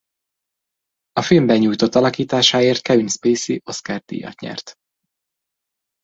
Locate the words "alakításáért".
1.95-2.81